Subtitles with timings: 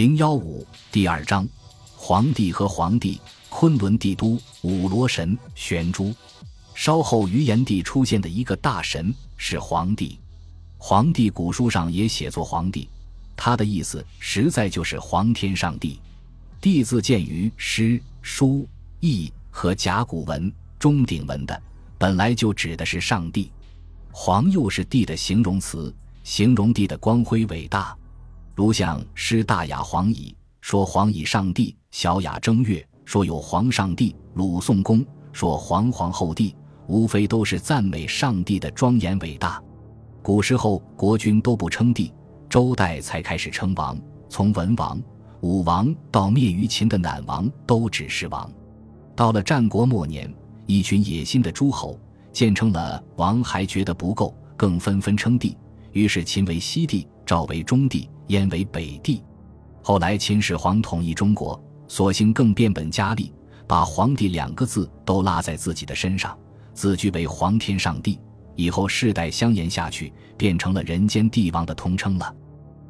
[0.00, 1.46] 零幺五第二章，
[1.94, 6.14] 皇帝和皇帝，昆仑帝都五罗神玄珠。
[6.74, 10.18] 稍后于炎帝出现的一个大神是皇帝，
[10.78, 12.88] 皇帝古书上也写作皇帝，
[13.36, 16.00] 他的意思实在就是皇天上帝。
[16.62, 18.66] 帝字见于诗、书、
[19.00, 21.62] 易和甲骨文、钟鼎文的，
[21.98, 23.52] 本来就指的是上帝。
[24.10, 25.94] 皇又是帝的形容词，
[26.24, 27.94] 形容帝的光辉伟大。
[28.54, 36.54] 如像《诗大雅·皇矣》说：“皇以上帝，小雅正月说有皇上帝，鲁宋公说皇皇后帝，
[36.86, 39.62] 无非都是赞美上帝的庄严伟大。
[40.22, 42.12] 古时候国君都不称帝，
[42.48, 45.00] 周代才开始称王，从文王、
[45.40, 48.50] 武王到灭于秦的赧王，都只是王。
[49.16, 50.32] 到了战国末年，
[50.66, 51.98] 一群野心的诸侯
[52.32, 55.56] 见称了王还觉得不够，更纷纷称帝，
[55.92, 58.10] 于是秦为西帝，赵为中帝。
[58.30, 59.20] 燕为北帝，
[59.82, 63.32] 后来秦始皇统一中国，索性更变本加厉，
[63.66, 66.38] 把“皇帝”两个字都拉在自己的身上，
[66.72, 68.20] 自居为皇天上帝。
[68.54, 72.34] 以后世代相沿下去，变成了人间帝王的通称了。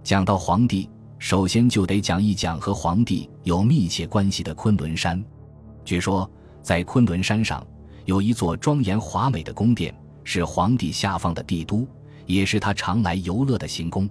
[0.05, 5.25] 讲到皇帝，首先就得讲一讲和皇帝有密切关系的昆仑山。
[5.87, 7.67] 据说，在昆仑山上
[8.05, 11.89] 有一座庄严华美的宫殿，是皇帝下放的帝都，
[12.27, 14.07] 也是他常来游乐的行宫。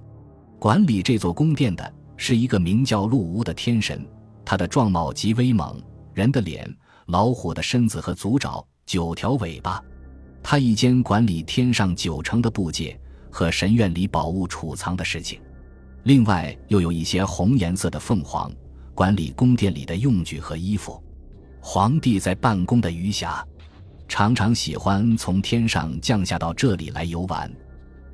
[0.60, 4.06] 管理这座宫殿的是一个名叫陆无的天神，
[4.44, 5.82] 他的状貌极威猛，
[6.14, 6.70] 人的脸、
[7.06, 9.82] 老虎的身子和足爪、九条尾巴。
[10.44, 13.00] 他一间管理天上九成的部界
[13.32, 15.40] 和神院里宝物储藏的事情，
[16.04, 18.52] 另外又有一些红颜色的凤凰
[18.94, 21.02] 管理宫殿里的用具和衣服。
[21.62, 23.42] 皇帝在办公的余暇，
[24.10, 27.50] 常常喜欢从天上降下到这里来游玩。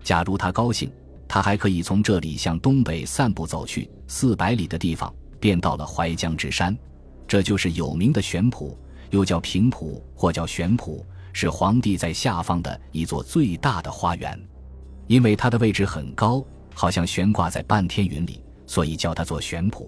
[0.04, 0.92] 假如他高兴。
[1.36, 6.74] 他还可以从这里向东北散步走去，四百里的地方便到了淮江之山，
[7.28, 8.74] 这就是有名的玄圃，
[9.10, 14.42] 又叫平圃或叫玄圃，是皇帝在下方的一座最大的花园。
[15.08, 16.42] 因为它的位置很高，
[16.74, 19.86] 好像悬挂在半天云里，所以叫它做玄圃。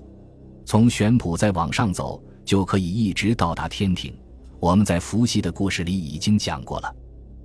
[0.66, 4.14] 从玄圃再往上走，就可以一直到达天庭。
[4.60, 6.94] 我们在伏羲的故事里已经讲过了。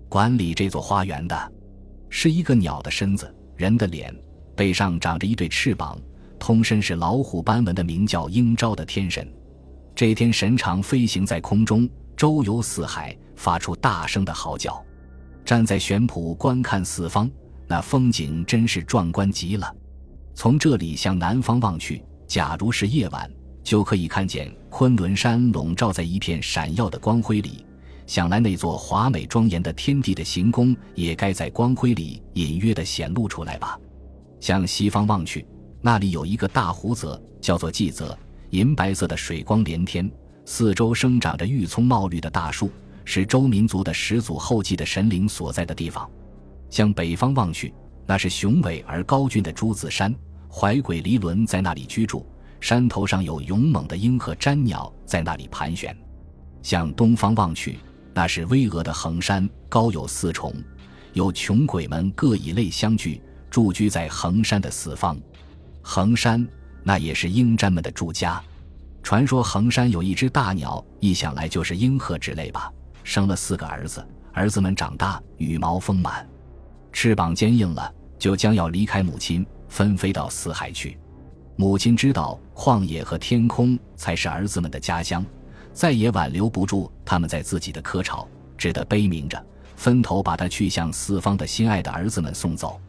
[0.08, 1.52] 管理这座花园的，
[2.10, 3.32] 是一个鸟的身子。
[3.62, 4.12] 人的脸，
[4.56, 5.96] 背上长着一对翅膀，
[6.36, 9.32] 通身是老虎斑纹的，名叫鹰昭的天神。
[9.94, 14.84] 这天神常飞行在空中，周游四海，发出大声的嚎叫。
[15.44, 17.30] 站在玄圃观看四方，
[17.68, 19.72] 那风景真是壮观极了。
[20.34, 23.30] 从这里向南方望去，假如是夜晚，
[23.62, 27.64] 就可以看见昆仑山笼罩在一片闪耀的光辉里。
[28.06, 33.78] 想来那座华美庄严的天地的行宫，也该在光辉里隐约的显露出来吧。
[34.40, 35.46] 向西方望去，
[35.80, 38.18] 那里有一个大湖泽，叫做季泽，
[38.50, 40.10] 银白色的水光连天，
[40.44, 42.70] 四周生长着郁葱茂绿的大树，
[43.04, 46.10] 是周民族的始祖后继的神灵所在的地方。
[46.68, 47.72] 向北方望去，
[48.06, 50.14] 那是雄伟而高峻的朱子山，
[50.50, 52.26] 怀鬼离轮在那里居住，
[52.60, 55.96] 山头上有勇猛的鹰和瞻鸟在那里盘旋。
[56.62, 57.78] 向东方望去。
[58.14, 60.54] 那是巍峨的衡山，高有四重，
[61.14, 65.18] 有穷鬼们各以类相聚，驻居在衡山的四方。
[65.80, 66.46] 衡山
[66.82, 68.42] 那也是鹰瞻们的住家。
[69.02, 72.70] 传说衡山有一只大鸟，一想来就是鹰鹤之类吧。
[73.02, 76.24] 生了四个儿子，儿子们长大，羽毛丰满，
[76.92, 80.96] 翅膀坚硬了，就将要离开母亲，纷飞到四海去。
[81.56, 85.24] 母亲知道旷野和天空才是儿子们的家乡。
[85.72, 89.44] 再也挽留不住他们在自己的窠巢，只得悲鸣着，
[89.76, 92.80] 分头把他去向四方的心爱的儿子们送走。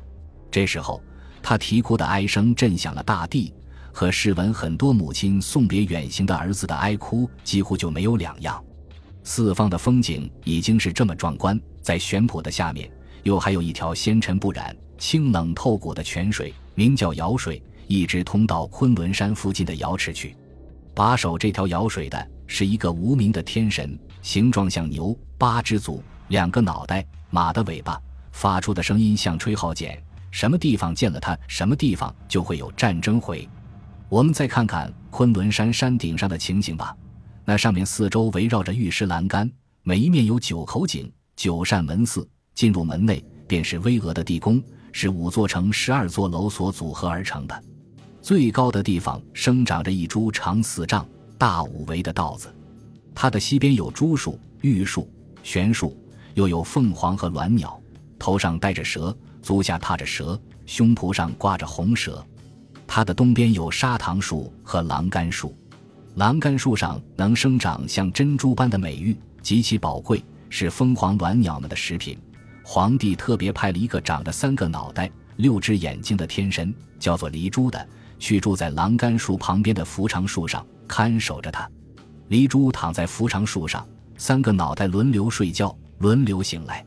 [0.51, 1.01] 这时候，
[1.41, 3.53] 他啼哭的哀声震响了大地，
[3.91, 8.63] 和世闻很多母亲送别远行的儿子的哀哭几乎就没有两样。
[9.23, 12.91] 四方的风景已经是这么壮观，在玄圃的下面，
[13.23, 20.35] 又还有一条纤尘不染、清冷透骨的泉水，名叫瑶水，一直通到昆仑山附近的瑶池去。
[20.93, 22.27] 把守这条瑶水的。
[22.55, 27.99] 是一个无名的天神，形状像牛，八只足，两个脑袋，马的尾巴，
[28.31, 29.99] 发出的声音像吹号锏。
[30.29, 33.49] 什么地方见了它，什么地方就会有战争回。
[34.07, 36.95] 我们再看看昆仑山山顶上的情形吧。
[37.43, 39.51] 那上面四周围绕着玉石栏杆，
[39.81, 42.29] 每一面有九口井、九扇门寺。
[42.53, 44.61] 进入门内，便是巍峨的地宫，
[44.91, 47.63] 是五座城、十二座楼所组合而成的。
[48.21, 51.03] 最高的地方生长着一株长四丈。
[51.43, 52.47] 大五围的稻子，
[53.13, 55.11] 它的西边有朱树、玉树、
[55.43, 55.93] 玄树，
[56.35, 57.77] 又有凤凰和鸾鸟，
[58.17, 62.25] 头上戴着蛇，足下踏着蛇，胸脯上挂着红蛇。
[62.87, 65.53] 它的东边有砂糖树和栏杆树，
[66.15, 72.17] 栏杆树上能生长像珍珠般的美玉，极其宝贵，是凤凰鸾鸟们的食品。
[72.63, 77.85] 皇帝特别派了一个长着三个脑袋、六只眼睛的天神，叫做黎珠的，
[78.17, 81.69] 去住在栏杆树旁边的扶长树上，看守着他。
[82.27, 83.87] 黎珠躺在扶长树上，
[84.17, 86.85] 三个脑袋轮流睡觉，轮流醒来。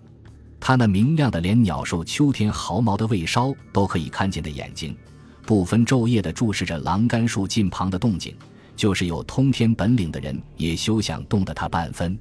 [0.58, 4.96] 他那明亮的，连鸟兽秋天毫毛的未梢都可以看见的眼睛，
[5.44, 8.34] 不分昼夜地注视着栏杆树近旁的动静，
[8.74, 12.18] 就是有通天本领的人也休想动得他半分。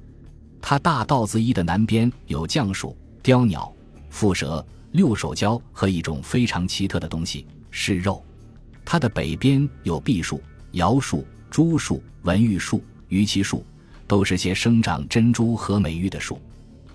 [0.60, 2.96] 他大道子一的南边有降树。
[3.22, 3.74] 雕鸟、
[4.08, 8.24] 蝮蛇、六手蛟和一种非常奇特的东西——是肉。
[8.84, 10.40] 它的北边有碧树、
[10.72, 11.26] 瑶树、
[11.56, 13.64] 珠树、文玉树、鱼旗树，
[14.06, 16.38] 都是些生长珍珠和美玉的树。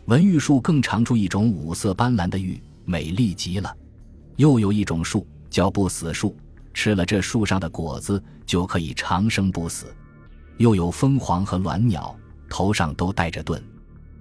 [0.05, 3.75] 文玉树更长出一种五色斑斓的玉，美丽极了。
[4.35, 6.37] 又有一种树叫不死树，
[6.75, 9.87] 吃了这树上的果子就可以长生不死。
[10.57, 12.15] 又有蜂凰和鸾鸟，
[12.47, 13.59] 头上都带着盾。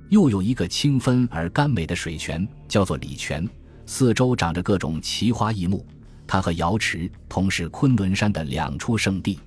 [0.09, 3.47] 又有一个清芬而甘美的水泉，叫做礼泉，
[3.85, 5.85] 四周长着各种奇花异木。
[6.27, 9.39] 它和瑶池同是昆仑山的两处圣地。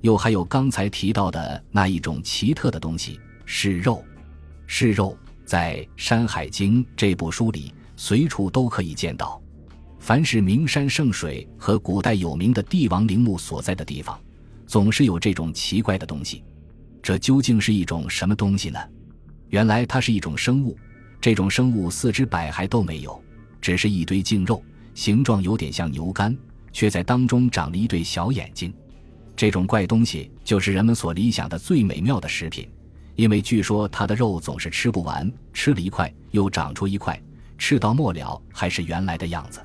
[0.00, 4.04] 又还有刚才提到的那一种奇特的东西——是肉。
[4.66, 5.16] 是肉
[5.46, 9.40] 在《山海经》这部书里随处都可以见到。
[9.98, 14.18] 凡是名山圣水和古代有名的帝王陵墓所在的地方，
[14.66, 16.44] 总是有这种奇怪的东西。
[17.02, 18.78] 这究竟是一种什么东西呢？
[19.48, 20.76] 原来它是一种生物，
[21.20, 23.20] 这种生物四肢百骸都没有，
[23.60, 24.62] 只是一堆净肉，
[24.94, 26.36] 形状有点像牛肝，
[26.72, 28.72] 却在当中长了一对小眼睛。
[29.38, 32.68] 这种怪东西就是人们所理想的最美妙的食品，
[33.14, 37.16] 因为据说它的肉总是吃不完，吃了一块又长出一块，
[37.56, 39.60] 吃到末了还是原来的样子。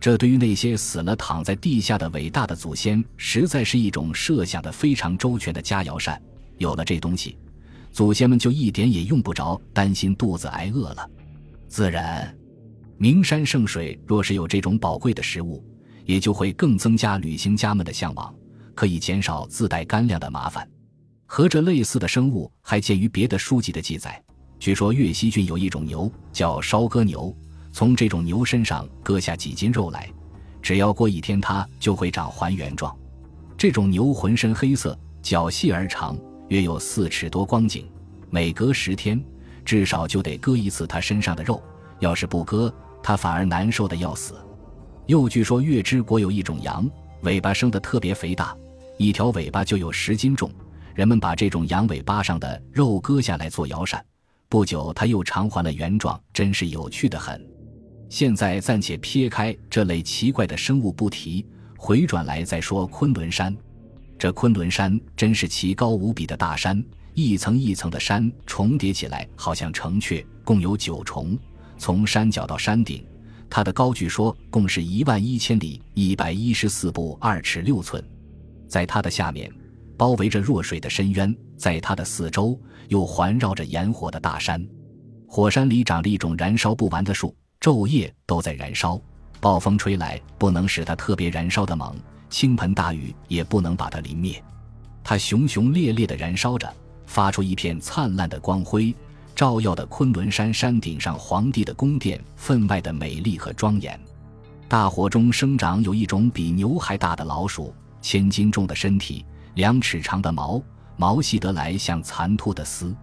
[0.00, 6.18] 这对于那些死了躺在地下的伟大的祖先，实在是一种设想的非常周全的佳肴膳。
[6.56, 7.36] 有了这东西。
[7.92, 11.06] 祖先们就一点也用不着担心肚子挨饿了。
[11.68, 12.34] 自然，
[12.96, 15.62] 名山圣水若是有这种宝贵的食物，
[16.06, 18.34] 也就会更增加旅行家们的向往，
[18.74, 20.68] 可以减少自带干粮的麻烦。
[21.26, 24.22] 和这类似的生物还见于别的书籍的记载。
[24.58, 27.34] 据说岳西郡有一种牛叫烧割牛，
[27.72, 30.08] 从这种牛身上割下几斤肉来，
[30.60, 32.94] 只要过一天，它就会长还原状。
[33.56, 36.16] 这种牛浑身黑色，脚细而长。
[36.48, 37.90] 约有四尺多光景，
[38.28, 39.18] 每隔十天，
[39.64, 41.62] 至少就得割一次它身上的肉。
[41.98, 42.72] 要是不割，
[43.02, 44.34] 它反而难受的要死。
[45.06, 46.86] 又据说月之国有一种羊，
[47.22, 48.54] 尾巴生得特别肥大，
[49.02, 50.48] 一条尾巴就有十斤重。
[50.94, 54.04] 人们把这种羊尾巴上的肉割下来做摇扇，
[54.48, 57.44] 不久它又偿还了原状，真是有趣的很。
[58.08, 61.44] 现在暂且撇开这类奇怪的生物不提，
[61.76, 63.56] 回转来再说昆仑山。
[64.18, 66.80] 这昆仑山真是奇高无比的大山，
[67.14, 71.36] 一层一层的山重叠起来，好像城阙，共有九重。
[71.76, 73.04] 从山脚到山顶，
[73.50, 78.04] 它的高据说共是一万一千里，一百一十四步二尺六寸。
[78.72, 79.52] 在它的下面，
[79.98, 82.58] 包围着弱水的深渊；在它的四周，
[82.88, 84.66] 又环绕着炎火的大山。
[85.26, 88.98] 火山里长着一种燃烧不完的树，昼夜都在燃烧。
[89.40, 91.94] 暴风吹来，不能使它特别燃烧的猛。
[92.30, 94.42] 倾盆大雨也不能把它淋灭，
[95.04, 96.66] 它熊熊烈烈地燃烧着，
[97.04, 98.94] 发出一片灿烂的光辉，
[99.36, 104.00] 照耀的昆仑山山顶上皇帝的宫殿分外的美丽和庄严。
[104.66, 110.60] 大火中生长有一种比牛还大的老鼠，千斤重的身体，两尺长的毛，
[110.98, 112.94] 毛细得来像残秃的丝。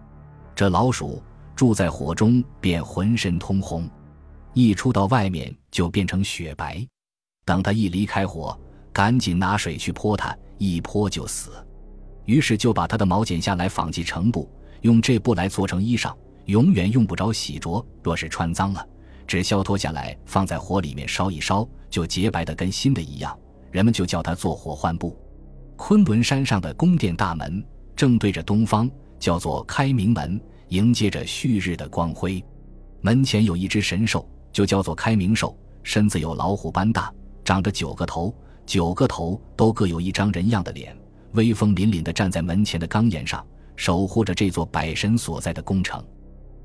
[0.54, 1.20] 这老鼠
[1.56, 3.90] 住在火中，便浑身通红，
[4.52, 6.86] 一出到外面就变成雪白。
[7.44, 8.56] 等它一离开火。
[8.92, 11.52] 赶紧拿水去泼它，一泼就死。
[12.24, 16.12] 于是就把它的毛剪下来纺系成布，用这布来做成衣裳，
[16.46, 17.86] 永远用不着洗濯。
[18.02, 18.84] 若是穿脏了，
[19.28, 23.38] 只消脱下来，放在火里面烧一烧，就洁白的跟新的一样。
[23.70, 25.18] 人们就叫它做火浣布。
[25.76, 27.64] 昆仑山上的宫殿大门
[27.96, 32.44] 正对着东方，叫做开明门，迎接着旭日的光辉。
[33.00, 37.12] 门前有一只神兽，就叫做开明兽，身子有老虎般大，
[37.44, 38.34] 长着九个头。
[38.66, 40.96] 九个头都各有一张人样的脸，
[41.32, 46.00] 威风凛凛地站在门前的钢檐上，守护着这座百神所在的宫城。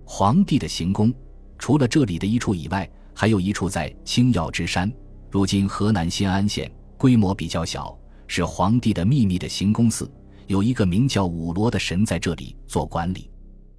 [0.03, 1.11] 皇帝的行宫，
[1.57, 4.91] 除了这里的一处以外，还有一处在青药之山，
[5.31, 6.71] 如今河南新安县，
[7.05, 7.95] 规模比较小，
[8.25, 10.11] 是皇帝的秘密的行宫寺。
[10.47, 13.29] 有一个名叫五罗的神在这里做管理。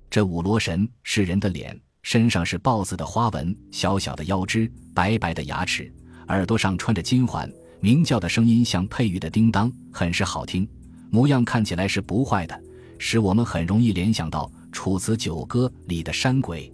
[0.08, 5.92] 这五罗神是人的脸，身上是豹子的花纹，小小的腰肢，白白的牙齿，
[6.28, 7.52] 耳朵上穿着金环。
[7.80, 10.64] 鸣叫的声音像佩玉的叮当，很是好听，
[11.10, 12.56] 模样看起来是不坏的，
[12.96, 16.72] 使我们很容易联想到《楚辞九歌》里的山鬼。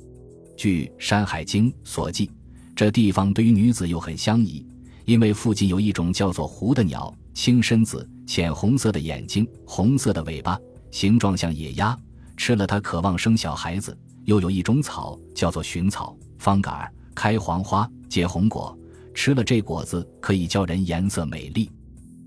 [0.55, 2.31] 据《山海经》所记，
[2.77, 4.67] 这地方对于女子又很相宜，
[5.05, 10.59] 因为附近有一种叫做狐的鸟，青身子，浅红色的眼睛，红色的尾巴，
[10.91, 11.97] 形状像野鸭，
[12.37, 13.97] 吃了它渴望生小孩子。
[14.25, 18.77] 又有一种草叫做寻草，方杆儿开黄花，结红果，
[19.13, 21.69] 吃了这果子可以叫人颜色美丽。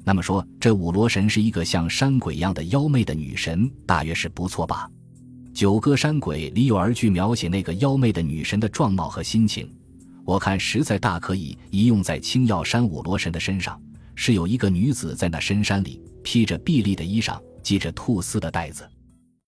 [0.04, 4.90] 那么说，这五罗神是一个像山鬼一样的妖媚的女神，大约是不错吧？
[5.58, 9.68] 《九歌山鬼》里有二句描写那个妖媚的女神的状貌和心情，
[10.26, 13.80] 我看实在大可以移用在青药山五罗神的身上。
[14.18, 18.90] 是有一个女子在那深山里，披着碧绿的衣裳，系着兔丝的带子。